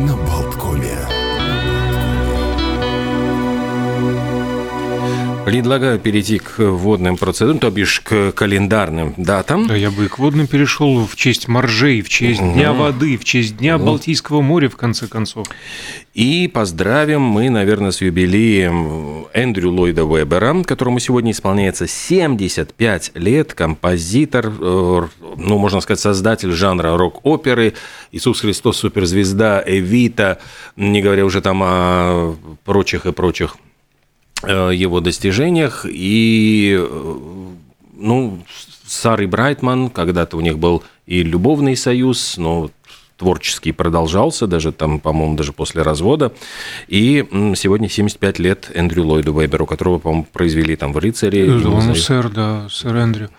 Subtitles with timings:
[0.00, 0.16] на
[5.48, 9.66] Предлагаю перейти к водным процедурам, то бишь к календарным датам.
[9.66, 13.24] Да, я бы и к водным перешел в честь моржей, в честь Дня воды, в
[13.24, 15.46] честь Дня Балтийского моря, в конце концов.
[16.12, 24.48] И поздравим мы, наверное, с юбилеем Эндрю Ллойда Вебера, которому сегодня исполняется 75 лет, композитор,
[24.48, 25.02] э,
[25.38, 27.72] ну, можно сказать, создатель жанра рок-оперы,
[28.12, 30.40] Иисус Христос, суперзвезда, Эвита,
[30.76, 32.36] не говоря уже там о
[32.66, 33.56] прочих и прочих
[34.46, 35.86] его достижениях.
[35.88, 37.14] И, э,
[37.96, 38.38] ну,
[38.86, 42.70] Сарой Брайтман, когда-то у них был и любовный союз, но
[43.16, 46.32] творческий продолжался, даже там, по-моему, даже после развода.
[46.86, 51.44] И сегодня 75 лет Эндрю Ллойду Веберу, которого, по-моему, произвели там в «Рыцаре».
[51.46, 53.30] Ну, сэр, да, сэр Эндрю.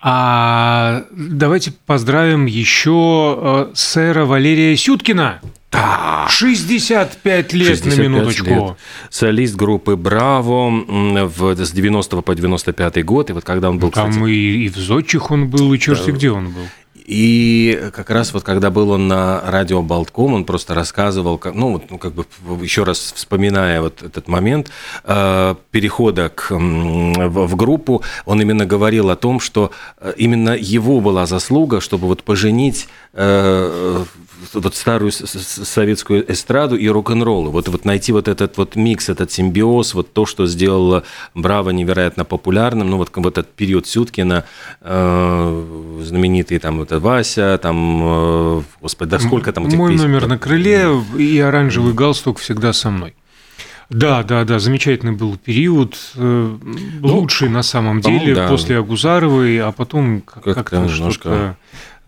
[0.00, 5.40] А давайте поздравим еще э, сэра Валерия Сюткина.
[5.70, 6.26] Да.
[6.30, 8.48] 65 лет 65 на минуточку.
[8.48, 8.76] Лет.
[9.10, 13.30] Солист группы «Браво» в, с 90 по 95 год.
[13.30, 14.30] И вот когда он был, Там кстати...
[14.30, 16.12] и, и в Зодчих он был, и черти да.
[16.12, 16.62] где он был.
[17.08, 21.90] И как раз вот когда был он на радио Болтком, он просто рассказывал, ну, вот,
[21.90, 22.26] ну как бы
[22.62, 24.70] еще раз вспоминая вот этот момент
[25.04, 31.00] э, перехода к, в, в группу, он именно говорил о том, что э, именно его
[31.00, 34.04] была заслуга, чтобы вот поженить э,
[34.52, 37.50] вот старую советскую эстраду и рок-н-ролл.
[37.50, 42.24] Вот, вот найти вот этот вот микс, этот симбиоз, вот то, что сделало Браво невероятно
[42.24, 44.44] популярным, ну вот, вот этот период Сюткина,
[44.80, 50.04] э, знаменитый там вот Вася, там, э, господи, да сколько там этих Мой песен?
[50.04, 53.14] номер на крыле и оранжевый галстук всегда со мной.
[53.90, 56.56] Да, да, да, замечательный был период, э,
[57.00, 58.48] ну, лучший на самом деле, да.
[58.48, 61.56] после Агузаровой, а потом как-то, как немножко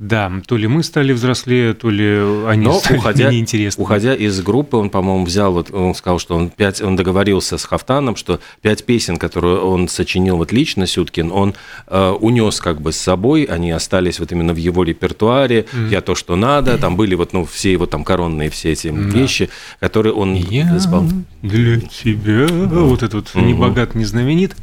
[0.00, 3.82] да, то ли мы стали взрослее, то ли они Но стали уходя, неинтересны.
[3.84, 7.66] Уходя из группы, он, по-моему, взял, вот он сказал, что он, пять, он договорился с
[7.66, 11.54] Хафтаном, что пять песен, которые он сочинил вот лично, Сюткин, он
[11.86, 15.90] э, унес как бы с собой, они остались вот именно в его репертуаре, mm.
[15.90, 18.96] «Я то, что надо», там были вот, ну, все его там коронные все эти да.
[18.96, 21.24] вещи, которые он Я исполнил.
[21.42, 23.44] для тебя, вот этот вот mm-hmm.
[23.44, 24.56] «Не богат, не знаменит»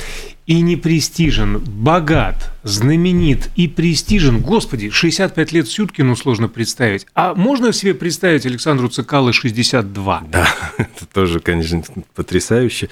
[0.47, 4.39] и не престижен, богат, знаменит и престижен.
[4.39, 7.05] Господи, 65 лет Сюткину сложно представить.
[7.13, 10.23] А можно себе представить Александру Цикало 62?
[10.31, 10.47] Да,
[10.77, 11.83] это тоже, конечно,
[12.15, 12.89] потрясающе.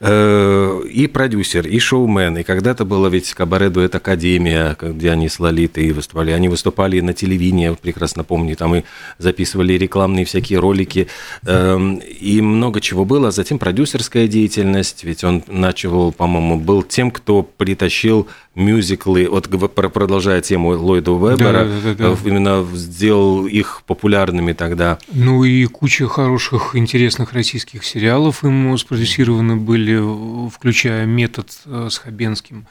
[0.00, 2.38] Э, и продюсер, и шоумен.
[2.38, 6.32] И когда-то было ведь кабаре дуэт Академия, где они с Лолитой выступали.
[6.32, 8.82] Они выступали на телевидении, прекрасно помню, там и
[9.16, 11.08] записывали рекламные всякие ролики.
[11.46, 13.30] Эм, и много чего было.
[13.30, 18.26] Затем продюсерская деятельность, ведь он начал, по-моему, был тем, кто притащил
[18.56, 22.28] мюзиклы, вот продолжая тему Ллойда Уэббера, да, да, да, да.
[22.28, 24.98] именно сделал их популярными тогда.
[25.12, 32.66] Ну и куча хороших, интересных российских сериалов ему спродюсированы были, включая «Метод» э, с Хабенским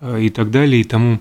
[0.00, 1.20] э, и так далее, и тому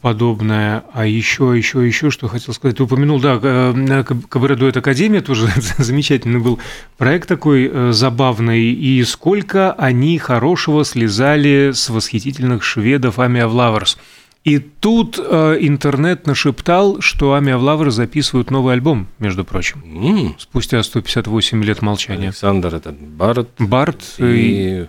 [0.00, 0.84] подобное.
[0.92, 2.76] А еще, еще, еще, что хотел сказать.
[2.76, 5.48] Ты упомянул, да, э, Кабаре Дуэт Академия, тоже
[5.78, 6.58] замечательный был
[6.96, 8.72] проект такой э, забавный.
[8.72, 13.98] И сколько они хорошего слизали с восхитительных шведов Army of Lovers.
[14.44, 20.34] И тут э, интернет нашептал, что Army of Lovers записывают новый альбом, между прочим, mm.
[20.36, 22.28] спустя 158 лет молчания.
[22.28, 23.48] Александр этот Бард.
[23.58, 24.86] Бард и, и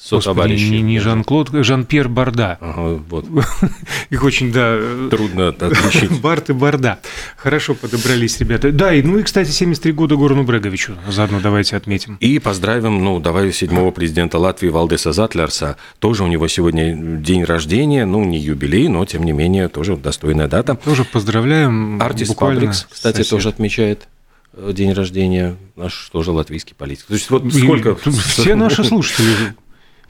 [0.00, 0.70] сотоварищи.
[0.70, 2.58] Не, не Жан-Клод, Жан-Пьер Барда.
[2.60, 3.26] Ага, вот.
[4.10, 4.78] Их очень, да...
[5.10, 6.20] Трудно отличить.
[6.22, 7.00] Барт и Барда.
[7.36, 8.72] Хорошо подобрались ребята.
[8.72, 10.94] Да, и, ну и, кстати, 73 года Горану Бреговичу.
[11.08, 12.16] Заодно давайте отметим.
[12.20, 15.76] И поздравим, ну, давай седьмого президента Латвии Валдеса Затлерса.
[15.98, 20.48] Тоже у него сегодня день рождения, ну, не юбилей, но, тем не менее, тоже достойная
[20.48, 20.76] дата.
[20.76, 22.00] Тоже поздравляем.
[22.00, 23.30] Артист Фабрикс, кстати, сосед.
[23.30, 24.08] тоже отмечает
[24.54, 27.04] э, день рождения наш тоже латвийский политик.
[27.06, 27.94] То есть вот сколько...
[28.10, 29.54] Все наши слушатели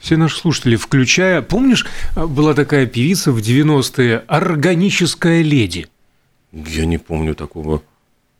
[0.01, 1.41] все наши слушатели, включая...
[1.41, 1.85] Помнишь,
[2.15, 5.87] была такая певица в 90-е «Органическая леди»?
[6.51, 7.81] Я не помню такого.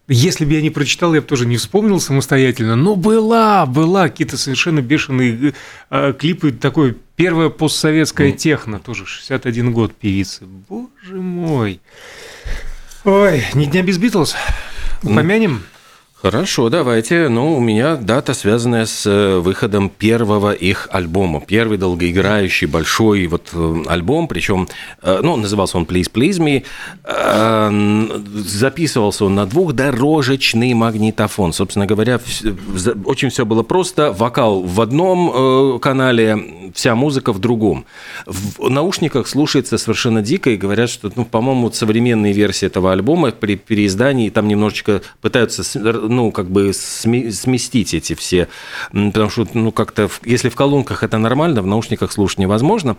[0.07, 2.75] Если бы я не прочитал, я бы тоже не вспомнил самостоятельно.
[2.75, 5.53] Но была, была какие-то совершенно бешеные
[5.89, 6.51] э, клипы.
[6.51, 8.35] Такое первая постсоветская mm.
[8.35, 10.45] техно, тоже 61 год певицы.
[10.67, 11.79] Боже мой.
[13.05, 14.35] Ой, не дня без Битлз.
[15.01, 15.63] Помянем?
[16.21, 17.29] Хорошо, давайте.
[17.29, 21.41] Ну, у меня дата, связанная с э, выходом первого их альбома.
[21.41, 24.67] Первый долгоиграющий большой вот э, альбом, причем,
[25.01, 26.63] э, ну, назывался он Please Please Me.
[28.35, 31.53] Записывался он на двухдорожечный магнитофон.
[31.53, 32.19] Собственно говоря,
[33.05, 34.11] очень все было просто.
[34.11, 37.85] Вокал в одном канале, вся музыка в другом.
[38.27, 43.55] В наушниках слушается совершенно дико и говорят, что, ну, по-моему, современные версии этого альбома при
[43.55, 45.63] переиздании там немножечко пытаются
[46.11, 48.47] ну, как бы сместить эти все,
[48.91, 52.97] потому что, ну, как-то, если в колонках это нормально, в наушниках слушать невозможно.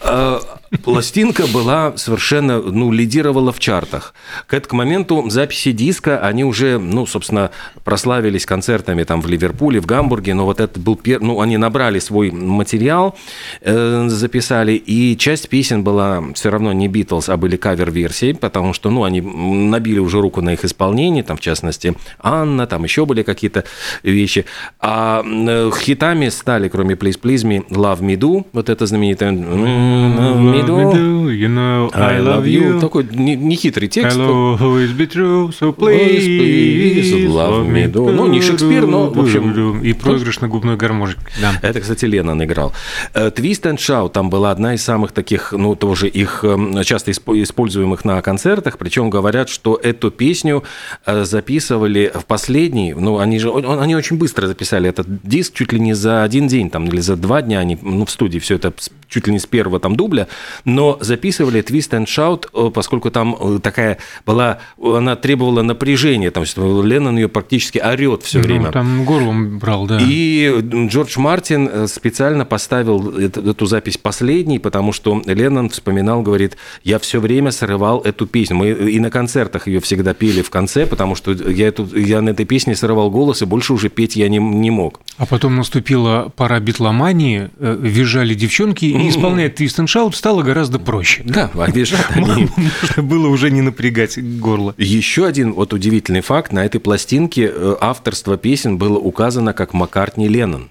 [0.00, 0.40] А,
[0.84, 4.14] пластинка была совершенно, ну, лидировала в чартах.
[4.46, 7.50] К этому моменту записи диска, они уже, ну, собственно,
[7.84, 11.98] прославились концертами там в Ливерпуле, в Гамбурге, но вот это был первый, ну, они набрали
[11.98, 13.16] свой материал,
[13.62, 18.90] э, записали, и часть песен была все равно не Битлз, а были кавер-версии, потому что,
[18.90, 21.94] ну, они набили уже руку на их исполнении, там, в частности,
[22.42, 23.64] Анна, там еще были какие-то
[24.02, 24.44] вещи.
[24.80, 30.40] А э, хитами стали, кроме Please Please Me, Love Me Do, вот это знаменитое Love
[30.40, 32.80] Me Do, you know, I love you.
[32.80, 34.16] Такой нехитрый текст.
[34.16, 38.10] Hello, who is be true, so please, please love me do.
[38.10, 39.80] Ну, не Шекспир, но, в общем...
[39.80, 41.18] И проигрышно-губной гармошек.
[41.40, 41.52] Да.
[41.62, 42.72] Это, кстати, Леннон играл.
[43.14, 47.12] Э, Twist and Shout, там была одна из самых таких, ну, тоже их эм, часто
[47.12, 50.62] используемых на концертах, причем говорят, что эту песню
[51.06, 55.80] э, записывали в последний, ну, они же, они очень быстро записали этот диск, чуть ли
[55.80, 58.72] не за один день, там, или за два дня, они, ну, в студии все это
[59.08, 60.26] чуть ли не с первого там дубля,
[60.64, 67.16] но записывали Twist and Shout, э, поскольку там такая была, она требовала напряжения, там, Леннон
[67.16, 68.72] ее практически орет все ну, время.
[68.72, 69.98] Там горлом брал, да.
[70.00, 70.52] И
[70.88, 77.50] Джордж Мартин специально поставил эту запись последней, потому что Леннон вспоминал, говорит, я все время
[77.50, 78.56] срывал эту песню.
[78.56, 82.30] Мы и на концертах ее всегда пели в конце, потому что я, эту, я на
[82.30, 85.00] этой песне срывал голос, и больше уже петь я не, не мог.
[85.16, 90.78] А потом наступила пора битломании, э, визжали девчонки, и исполнять Twist and Shout стало гораздо
[90.78, 91.22] проще.
[91.24, 92.48] Да, визжат они.
[92.96, 94.74] Было уже не напрягать горло.
[94.78, 96.52] Еще один вот удивительный факт.
[96.52, 100.68] На этой пластинке э, авторство песен было указано как Маккартни Леннон.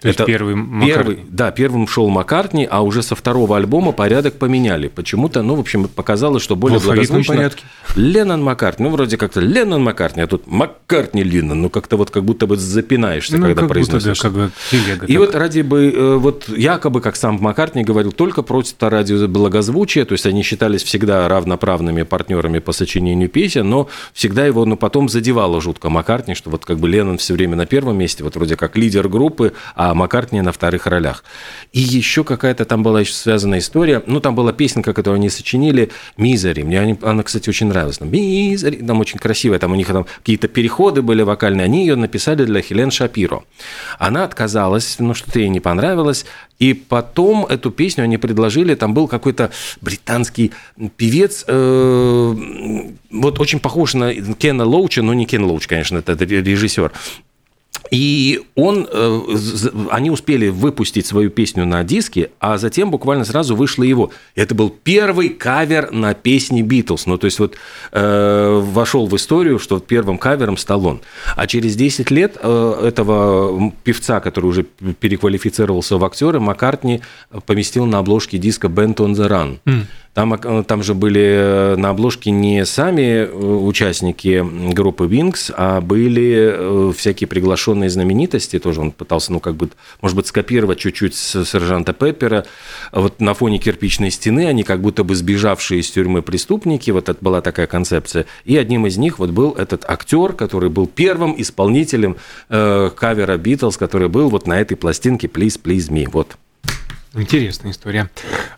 [0.00, 0.94] То это первый Маккартни.
[0.94, 4.88] Первый, да, первым шел Маккартни, а уже со второго альбома порядок поменяли.
[4.88, 7.34] Почему-то, ну, в общем, показалось, что более благозвучно.
[7.34, 7.64] порядке.
[7.94, 8.84] Леннон Маккартни.
[8.84, 11.62] Ну, вроде как-то Леннон Маккартни, а тут Маккартни Леннон.
[11.62, 14.22] Ну, как-то вот как будто бы запинаешься, ну, когда как произносишь.
[14.22, 15.18] Будто, да, как бы телега, И так.
[15.18, 20.12] вот ради бы, э, вот якобы, как сам Маккартни говорил, только против ради благозвучия, то
[20.12, 25.60] есть они считались всегда равноправными партнерами по сочинению песен, но всегда его, ну, потом задевало
[25.60, 28.76] жутко Маккартни, что вот как бы Леннон все время на первом месте, вот вроде как
[28.76, 31.22] лидер группы, а Маккартни на вторых ролях.
[31.72, 34.02] И еще какая-то там была еще связанная история.
[34.06, 36.62] Ну, там была песенка, которую они сочинили, «Мизери».
[36.62, 37.98] Мне она, кстати, очень нравилась.
[37.98, 41.64] Там, «Мизери», там очень красивая, там у них там какие-то переходы были вокальные.
[41.64, 43.44] Они ее написали для Хелен Шапиро.
[43.98, 46.24] Она отказалась, ну, что-то ей не понравилось.
[46.58, 49.50] И потом эту песню они предложили, там был какой-то
[49.82, 50.52] британский
[50.96, 52.34] певец, э,
[53.10, 56.92] вот очень похож на Кена Лоуча, но не Кен Лоуч, конечно, это режиссер.
[57.90, 59.20] И он, э,
[59.90, 64.10] они успели выпустить свою песню на диске, а затем буквально сразу вышло его.
[64.34, 67.06] Это был первый кавер на песни Битлз.
[67.06, 67.54] Ну, то есть вот
[67.92, 71.00] э, вошел в историю, что первым кавером стал он.
[71.36, 77.02] А через 10 лет э, этого певца, который уже переквалифицировался в актера, Маккартни
[77.46, 79.58] поместил на обложке диска «Bent on the Run».
[79.64, 79.82] Mm.
[80.16, 84.42] Там, э, там же были э, на обложке не сами участники
[84.72, 88.58] группы Wings, а были всякие приглашенные знаменитости.
[88.58, 89.70] Тоже он пытался, ну, как бы,
[90.00, 92.46] может быть, скопировать чуть-чуть с сержанта Пеппера.
[92.92, 96.90] Вот на фоне кирпичной стены они как будто бы сбежавшие из тюрьмы преступники.
[96.90, 98.26] Вот это была такая концепция.
[98.44, 102.16] И одним из них вот был этот актер, который был первым исполнителем
[102.48, 106.08] э, кавера Битлз, который был вот на этой пластинке «Please, please me».
[106.10, 106.36] Вот.
[107.16, 108.10] Интересная история.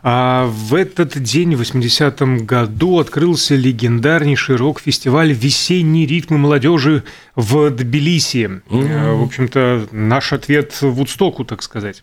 [0.03, 7.05] А в этот день, в 80-м году, открылся легендарнейший рок-фестиваль «Весенние ритмы молодежи»
[7.37, 8.61] в Тбилиси.
[8.69, 9.15] Mm-hmm.
[9.15, 12.03] В общем-то, наш ответ в Удстоку, так сказать.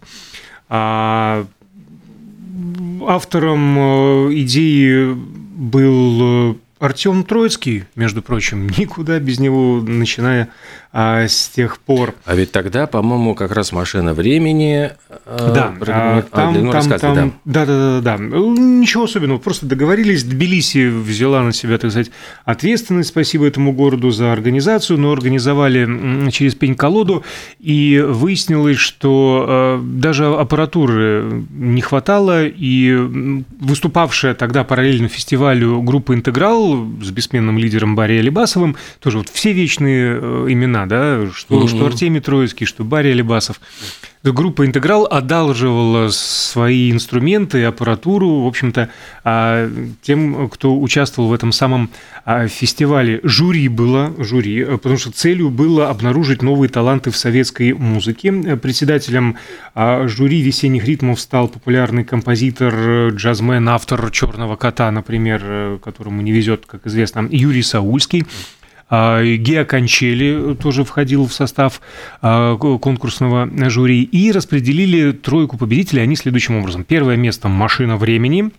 [0.70, 1.46] А
[3.06, 10.50] автором э, идеи был э, Артем Троицкий, между прочим, никуда без него, начиная
[10.92, 12.16] а, с тех пор.
[12.26, 14.92] А ведь тогда, по-моему, как раз машина времени.
[15.26, 17.32] Э, да, а, там, ну, там, там, да.
[17.46, 18.24] да, да, да, да.
[18.24, 20.24] Ничего особенного, просто договорились.
[20.24, 22.12] Тбилиси взяла на себя, так сказать,
[22.44, 23.10] ответственность.
[23.10, 27.24] Спасибо этому городу за организацию, но организовали через пень-колоду,
[27.60, 32.96] и выяснилось, что э, даже аппаратуры не хватало, и
[33.60, 36.65] выступавшая тогда параллельно фестивалю группа «Интеграл»
[37.02, 41.68] с бессменным лидером Барри Алибасовым, тоже вот все вечные э, имена да, что, угу.
[41.68, 43.60] что Артемий Троицкий, что Барри Алибасов.
[44.32, 48.90] Группа «Интеграл» одалживала свои инструменты, аппаратуру, в общем-то,
[49.24, 49.70] а,
[50.02, 51.92] тем, кто участвовал в этом самом
[52.26, 53.20] а, фестивале.
[53.22, 58.32] Жюри было, жюри, потому что целью было обнаружить новые таланты в советской музыке.
[58.58, 59.38] Председателем
[59.76, 66.66] а, жюри «Весенних ритмов» стал популярный композитор, джазмен, автор «Черного кота», например, которому не везет,
[66.66, 68.26] как известно, Юрий Саульский.
[68.90, 71.82] Гео Кончели тоже входил в состав
[72.22, 74.04] конкурсного жюри.
[74.04, 76.84] И распределили тройку победителей они следующим образом.
[76.84, 78.52] Первое место «Машина времени»,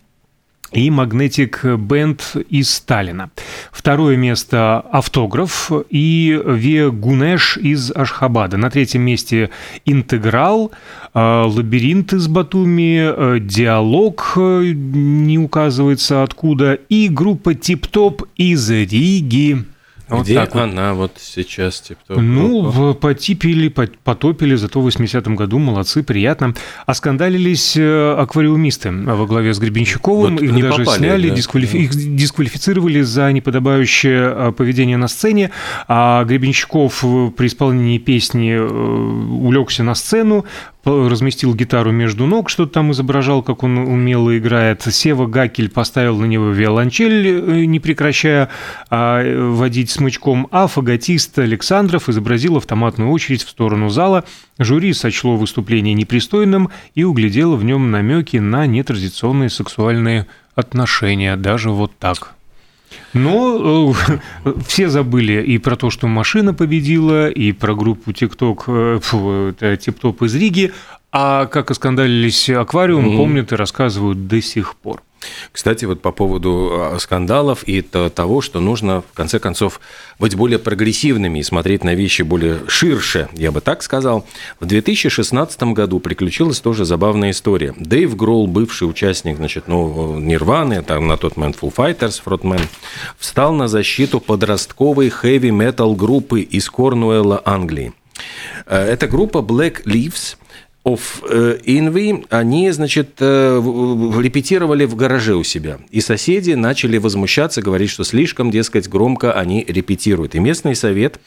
[0.73, 3.29] и Magnetic Band из Сталина.
[3.71, 8.57] Второе место «Автограф» и Ве Гунеш из Ашхабада.
[8.57, 9.49] На третьем месте
[9.85, 10.73] «Интеграл»,
[11.13, 19.63] э, «Лабиринт» из Батуми, «Диалог» не указывается откуда, и группа «Тип-топ» из Риги.
[20.09, 21.81] Вот Где так она вот, сейчас?
[21.81, 26.53] Типа, ну, в, потипили, потопили, зато в 80-м году, молодцы, приятно.
[26.85, 31.35] Оскандалились э, аквариумисты во главе с Гребенщиковым, вот их даже попали, сняли, да?
[31.35, 31.77] дисквалифи...
[31.77, 35.51] их дисквалифицировали за неподобающее э, поведение на сцене,
[35.89, 37.01] а Гребенщиков
[37.35, 40.45] при исполнении песни э, улегся на сцену,
[40.87, 44.83] разместил гитару между ног, что-то там изображал, как он умело играет.
[44.83, 48.49] Сева Гакель поставил на него виолончель, э, не прекращая
[48.89, 54.23] а, водить смычком, а фаготист Александров изобразил автоматную очередь в сторону зала.
[54.57, 61.91] Жюри сочло выступление непристойным и углядело в нем намеки на нетрадиционные сексуальные отношения, даже вот
[61.99, 62.36] так.
[63.13, 63.93] Но
[64.43, 70.23] э, все забыли и про то, что машина победила, и про группу TikTok, э, Тип-Топ
[70.23, 70.73] из Риги,
[71.11, 75.01] а как оскандалились аквариум, mm помнят и рассказывают до сих пор.
[75.51, 79.79] Кстати, вот по поводу а, скандалов и того, что нужно, в конце концов,
[80.19, 84.25] быть более прогрессивными и смотреть на вещи более ширше, я бы так сказал.
[84.59, 87.73] В 2016 году приключилась тоже забавная история.
[87.77, 92.61] Дэйв Гролл, бывший участник, значит, ну, Нирваны, там на тот момент Full Fighters, фронтмен,
[93.17, 97.93] встал на защиту подростковой хэви-метал группы из Корнуэлла, Англии.
[98.65, 100.37] Э, эта группа Black Leaves–
[100.87, 100.99] of
[101.65, 103.61] Envy, они, значит, э,
[104.21, 105.79] репетировали в гараже у себя.
[105.91, 110.35] И соседи начали возмущаться, говорить, что слишком, дескать, громко они репетируют.
[110.35, 111.19] И местный совет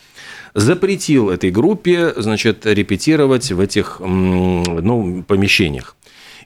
[0.55, 5.97] запретил этой группе, значит, репетировать в этих, ну, помещениях.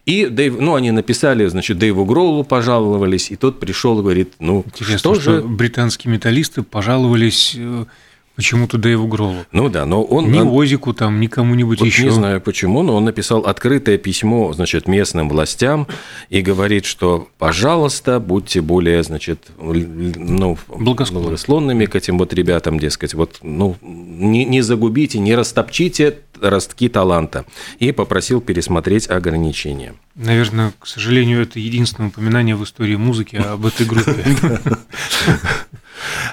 [0.07, 4.63] И Дэйв, ну, они написали, значит, Дэйву Гроулу пожаловались, и тот пришел и говорит, ну,
[4.67, 5.43] Интересно, что, что же...
[5.43, 7.87] британские металлисты пожаловались э,
[8.37, 9.47] Почему-то Дэйву Гролу.
[9.53, 10.31] Ну да, но он...
[10.31, 12.05] Ни Озику там, ни кому-нибудь вот еще.
[12.05, 15.87] Не знаю почему, но он написал открытое письмо, значит, местным властям
[16.31, 23.39] и говорит, что, пожалуйста, будьте более, значит, ну, благосклонными к этим вот ребятам, дескать, вот,
[23.43, 27.45] ну, не, не загубите, не растопчите ростки таланта.
[27.79, 29.95] И попросил пересмотреть ограничения.
[30.17, 34.25] Наверное, к сожалению, это единственное упоминание в истории музыки об этой группе.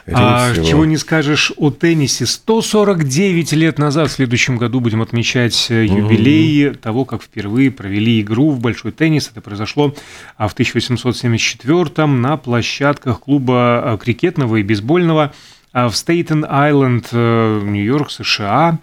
[0.07, 2.25] А, чего не скажешь о теннисе.
[2.25, 6.77] 149 лет назад, в следующем году, будем отмечать э, юбилей угу.
[6.77, 9.29] того, как впервые провели игру в большой теннис.
[9.29, 9.93] Это произошло
[10.37, 15.33] а, в 1874 на площадках клуба э, крикетного и бейсбольного
[15.73, 18.79] а, в Стейтен-Айленд, э, Нью-Йорк, США.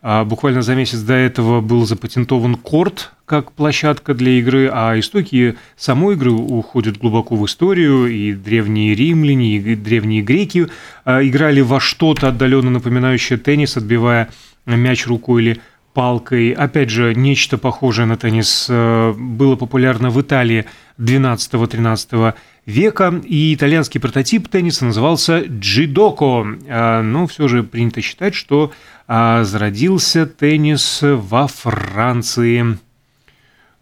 [0.00, 6.14] Буквально за месяц до этого был запатентован корт как площадка для игры, а истоки самой
[6.14, 10.68] игры уходят глубоко в историю, и древние римляне, и древние греки
[11.04, 14.30] а, играли во что-то отдаленно напоминающее теннис, отбивая
[14.66, 15.60] мяч рукой или
[15.94, 16.52] палкой.
[16.52, 20.66] Опять же, нечто похожее на теннис а, было популярно в Италии
[20.98, 22.34] 12-13
[22.66, 26.46] века, и итальянский прототип тенниса назывался джидоко.
[26.68, 28.72] А, но все же принято считать, что
[29.06, 32.78] зародился теннис во Франции.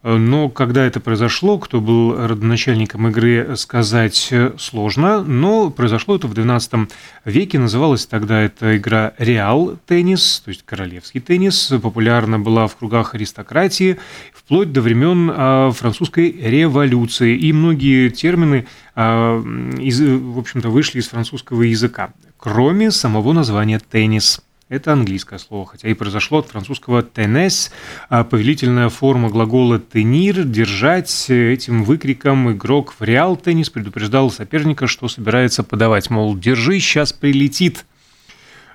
[0.08, 5.24] Но когда это произошло, кто был родоначальником игры, сказать сложно.
[5.24, 6.88] Но произошло это в XII
[7.24, 7.58] веке.
[7.58, 11.72] Называлась тогда эта игра «Реал теннис», то есть королевский теннис.
[11.82, 13.98] Популярна была в кругах аристократии
[14.32, 17.36] вплоть до времен а, французской революции.
[17.36, 24.45] И многие термины, а, в общем-то, вышли из французского языка, кроме самого названия «теннис».
[24.68, 27.70] Это английское слово, хотя и произошло от французского «tennis»,
[28.08, 31.30] а повелительная форма глагола «tenir»– «держать».
[31.30, 37.86] Этим выкриком игрок в реал теннис предупреждал соперника, что собирается подавать, мол, «держи, сейчас прилетит».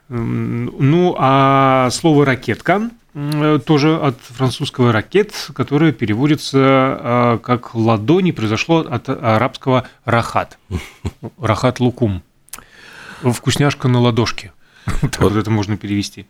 [0.08, 2.90] Ну, а слово «ракетка»
[3.66, 10.58] тоже от французского «ракет», которое переводится а, как «ладони», произошло от арабского «рахат».
[11.38, 12.24] «Рахат лукум».
[13.22, 14.54] Вкусняшка на ладошке–
[15.20, 16.28] вот это можно перевести.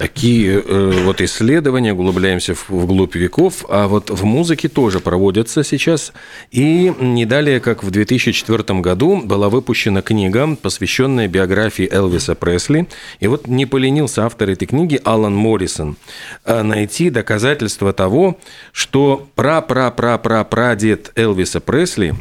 [0.00, 6.14] Такие э, вот исследования, углубляемся в, вглубь веков, а вот в музыке тоже проводятся сейчас.
[6.50, 12.88] И не далее, как в 2004 году была выпущена книга, посвященная биографии Элвиса Пресли.
[13.20, 15.96] И вот не поленился автор этой книги Алан Моррисон
[16.46, 18.38] э, найти доказательства того,
[18.72, 22.14] что пра-пра-пра-пра-прадед Элвиса Пресли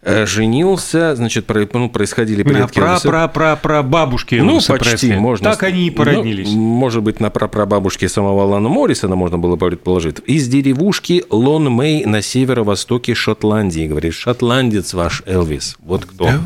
[0.00, 5.16] э, женился, значит, ну, происходили предки На пра-пра-пра-пра-бабушки Ну, почти, Пресли.
[5.16, 5.50] можно.
[5.50, 6.48] Так они и породнились.
[6.48, 12.04] Ну, может быть, на прапрабабушке самого Алана Моррисона, можно было предположить, из деревушки Лон Мэй
[12.04, 13.88] на северо-востоке Шотландии.
[13.88, 15.76] Говорит, шотландец ваш Элвис.
[15.80, 16.26] Вот кто.
[16.26, 16.40] Да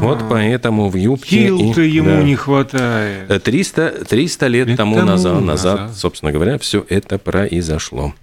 [0.00, 1.46] вот поэтому в юбке...
[1.48, 3.42] Кил-то ему да, не хватает.
[3.42, 8.14] 300, 300 лет, тому, тому назад, назад, назад, собственно говоря, все это произошло.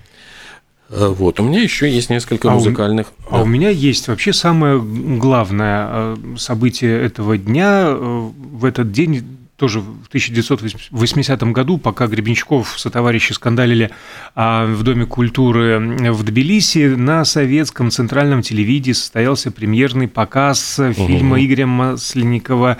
[0.90, 3.08] Э, вот, у меня еще есть несколько а музыкальных.
[3.28, 3.38] У, да.
[3.40, 7.84] А у меня есть вообще самое главное э, событие этого дня.
[7.88, 13.92] Э, в этот день тоже в 1980 году, пока Гребенщиков со товарищи скандалили
[14.34, 15.78] а, в Доме культуры
[16.12, 21.46] в Тбилиси, на советском центральном телевидении состоялся премьерный показ фильма угу.
[21.46, 22.80] Игоря Масленникова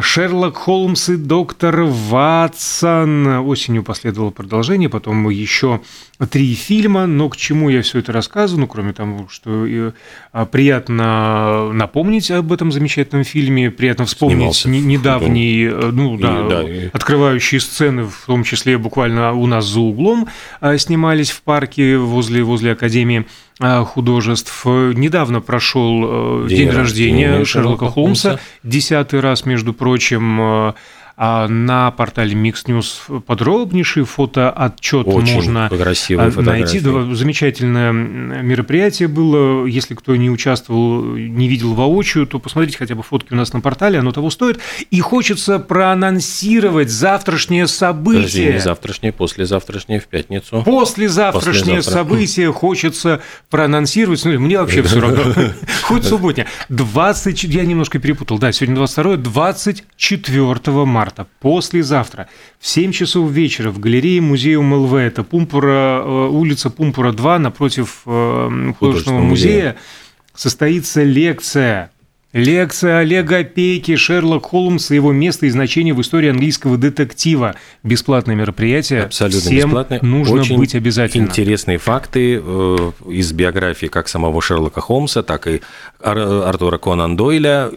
[0.00, 3.26] Шерлок Холмс и доктор Ватсон.
[3.48, 5.80] Осенью последовало продолжение, потом еще
[6.30, 7.06] три фильма.
[7.06, 8.60] Но к чему я все это рассказываю?
[8.60, 9.92] Ну, кроме того, что э,
[10.30, 16.62] а, приятно напомнить об этом замечательном фильме, приятно вспомнить Снимался недавние, э, ну да, да
[16.62, 16.88] и...
[16.92, 20.28] открывающие сцены, в том числе буквально у нас за углом
[20.60, 23.51] а, снимались в парке возле, возле Академии Э,
[23.84, 24.64] художеств.
[24.64, 30.72] Недавно прошел э, день, день рождения, рождения Шерлока Холмса, десятый раз, между прочим, э,
[31.16, 35.68] на портале Mix News подробнейший фотоотчет Очень можно
[36.42, 36.78] найти.
[36.78, 39.66] Замечательное мероприятие было.
[39.66, 43.60] Если кто не участвовал, не видел воочию, то посмотрите хотя бы фотки у нас на
[43.60, 44.58] портале, оно того стоит.
[44.90, 48.22] И хочется проанонсировать завтрашнее событие.
[48.22, 50.62] Подожди, не завтрашнее, послезавтрашнее в пятницу.
[50.64, 51.92] Послезавтрашнее Послезавтра.
[51.92, 54.20] событие хочется проанонсировать.
[54.20, 55.22] Смотри, мне вообще все равно.
[55.82, 56.46] Хоть субботня.
[56.68, 61.26] 20, я немножко перепутал, да, сегодня 22 24 марта.
[61.40, 67.38] Послезавтра, в 7 часов вечера в галерее музея МЛВ, это Пумпура, э, улица Пумпура 2
[67.38, 69.76] напротив э, художественного музея, музея,
[70.34, 71.90] состоится лекция
[72.32, 77.56] Лекция Олега Пейки «Шерлок Холмс и его место и значение в истории английского детектива».
[77.82, 79.02] Бесплатное мероприятие.
[79.02, 80.00] Абсолютно Всем бесплатное.
[80.00, 81.24] нужно Очень быть обязательно.
[81.24, 85.60] интересные факты э, из биографии как самого Шерлока Холмса, так и
[86.00, 87.70] Артура Конан Дойля.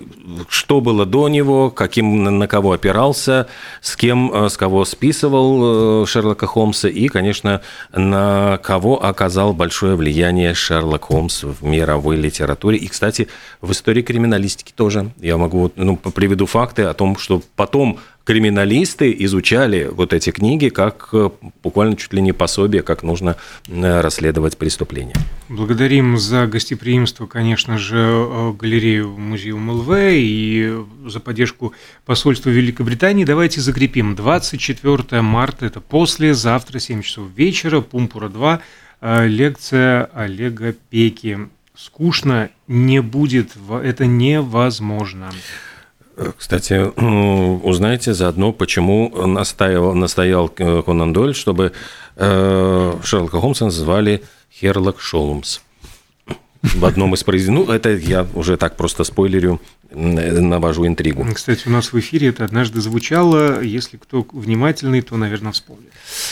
[0.47, 3.47] Что было до него, каким, на кого опирался,
[3.81, 7.59] с кем, э, с кого списывал э, Шерлока Холмса и, конечно,
[7.93, 12.77] на кого оказал большое влияние Шерлок Холмс в мировой литературе.
[12.77, 13.27] И, кстати,
[13.59, 15.11] в истории криминалистики журналистики тоже.
[15.21, 21.09] Я могу, ну, приведу факты о том, что потом криминалисты изучали вот эти книги как
[21.13, 21.29] э,
[21.63, 23.35] буквально чуть ли не пособие, как нужно
[23.67, 25.13] э, расследовать преступления.
[25.49, 31.73] Благодарим за гостеприимство, конечно же, э, галерею музея МЛВ и за поддержку
[32.05, 33.25] посольства Великобритании.
[33.25, 34.15] Давайте закрепим.
[34.15, 38.59] 24 марта, это послезавтра, 7 часов вечера, Пумпура 2,
[39.27, 43.51] лекция Олега Пеки скучно не будет,
[43.83, 45.31] это невозможно.
[46.37, 46.91] Кстати,
[47.65, 51.73] узнаете заодно, почему настоял, настоял Конан Дойль, чтобы
[52.15, 55.59] э, Шерлока Холмса звали Херлок Шолмс
[56.73, 57.65] в одном из произведений.
[57.65, 61.25] Ну, это я уже так просто спойлерю, навожу интригу.
[61.33, 63.61] Кстати, у нас в эфире это однажды звучало.
[63.61, 65.91] Если кто внимательный, то, наверное, вспомнит.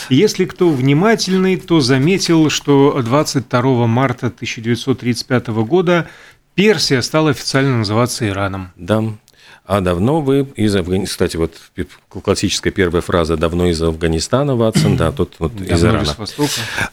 [0.09, 6.07] Если кто внимательный, то заметил, что 22 марта 1935 года
[6.55, 8.71] Персия стала официально называться Ираном.
[8.75, 9.03] Да,
[9.65, 11.53] а давно вы из Афганистана, кстати, вот
[12.09, 16.13] классическая первая фраза «давно из Афганистана, Ватсон», да, тут вот из Ирана.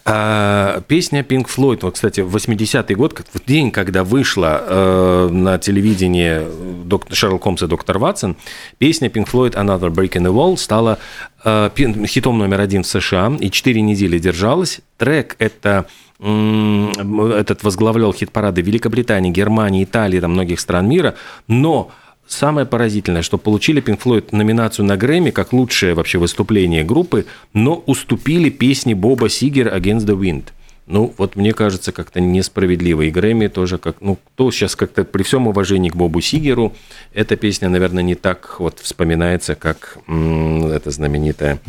[0.05, 5.57] А, песня Pink Floyd, вот, кстати, в 80-й год, в день, когда вышла э, на
[5.57, 8.37] телевидении доктор, Шерлок Холмс и доктор Ватсон,
[8.77, 10.97] песня Pink Floyd «Another Break in the Wall» стала
[11.43, 11.69] э,
[12.07, 14.79] хитом номер один в США и четыре недели держалась.
[14.97, 15.87] Трек– это
[16.21, 21.15] этот возглавлял хит-парады Великобритании, Германии, Италии, там, многих стран мира,
[21.47, 21.89] но
[22.31, 27.75] Самое поразительное, что получили Pink Floyd номинацию на Грэмми как лучшее вообще выступление группы, но
[27.85, 30.43] уступили песне Боба Сигер «Against the Wind».
[30.87, 33.01] Ну, вот мне кажется, как-то несправедливо.
[33.01, 33.97] И Грэмми тоже как...
[33.99, 36.73] Ну, то сейчас как-то при всем уважении к Бобу Сигеру,
[37.13, 41.59] эта песня, наверное, не так вот вспоминается, как м- эта знаменитая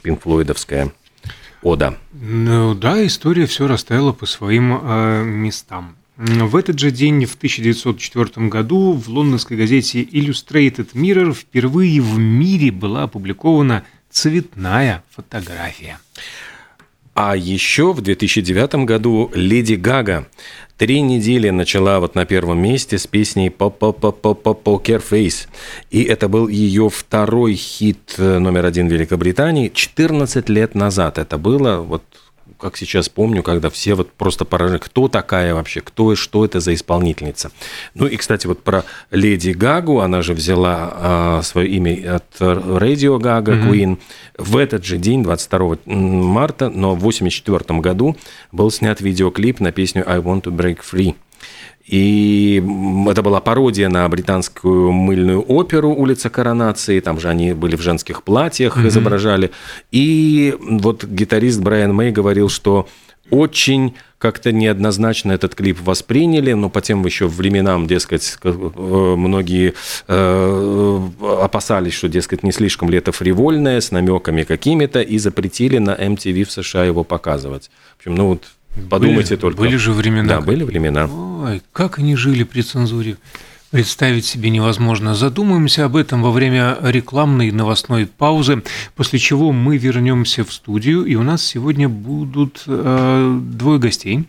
[0.00, 0.90] пинкфлойдовская
[1.62, 1.98] ода.
[2.14, 5.96] Ну да, история все расставила по своим э, местам.
[6.24, 12.70] В этот же день, в 1904 году, в лондонской газете Illustrated Mirror впервые в мире
[12.70, 15.98] была опубликована цветная фотография.
[17.14, 20.28] А еще в 2009 году Леди Гага
[20.76, 25.48] три недели начала вот на первом месте с песней «Poker Face».
[25.90, 31.18] И это был ее второй хит э, номер один Великобритании 14 лет назад.
[31.18, 32.04] Это было вот
[32.62, 36.60] как сейчас помню, когда все вот просто поражены, кто такая вообще, кто и что это
[36.60, 37.50] за исполнительница.
[37.94, 43.42] Ну и, кстати, вот про Леди Гагу, она же взяла а, свое имя от Gaga
[43.42, 43.68] mm-hmm.
[43.68, 43.98] Queen.
[44.38, 48.16] В этот же день, 22 марта, но в 1984 году
[48.52, 51.16] был снят видеоклип на песню «I Want to Break Free».
[51.86, 52.62] И
[53.08, 57.00] это была пародия на британскую мыльную оперу «Улица коронации».
[57.00, 58.88] Там же они были в женских платьях, mm-hmm.
[58.88, 59.50] изображали.
[59.90, 62.88] И вот гитарист Брайан Мэй говорил, что
[63.30, 69.74] очень как-то неоднозначно этот клип восприняли, но по тем еще временам, дескать, э, многие
[70.06, 71.08] э,
[71.40, 76.44] опасались, что, дескать, не слишком ли это фривольное, с намеками какими-то, и запретили на MTV
[76.44, 77.70] в США его показывать.
[77.96, 78.44] В общем, ну вот
[78.88, 79.60] Подумайте были, только.
[79.60, 80.28] Были же времена.
[80.28, 81.06] Да, были времена.
[81.06, 83.16] Ой, как они жили при цензуре.
[83.70, 85.14] Представить себе невозможно.
[85.14, 88.62] Задумаемся об этом во время рекламной новостной паузы,
[88.96, 94.24] после чего мы вернемся в студию, и у нас сегодня будут э, двое гостей.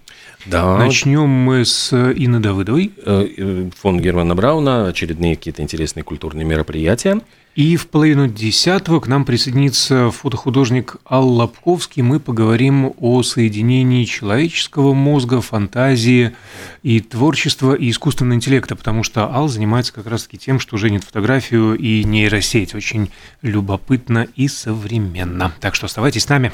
[0.45, 0.77] Да.
[0.77, 2.93] Начнем мы с Инны Давыдовой.
[3.05, 7.19] Э, э, фонд Германа Брауна, очередные какие-то интересные культурные мероприятия.
[7.55, 12.01] И в половину десятого к нам присоединится фотохудожник Ал Лобковский.
[12.01, 16.35] Мы поговорим о соединении человеческого мозга, фантазии
[16.81, 21.75] и творчества и искусственного интеллекта, потому что Ал занимается как раз-таки тем, что женит фотографию
[21.75, 22.73] и нейросеть.
[22.73, 23.11] Очень
[23.43, 25.53] любопытно и современно.
[25.59, 26.51] Так что оставайтесь с нами.